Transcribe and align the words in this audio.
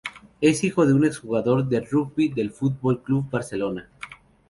Es 0.41 0.63
hijo 0.63 0.87
de 0.87 0.93
un 0.95 1.05
ex 1.05 1.19
jugador 1.19 1.67
de 1.69 1.81
rugby 1.81 2.29
del 2.29 2.49
Fútbol 2.49 3.03
Club 3.03 3.29
Barcelona. 3.29 3.87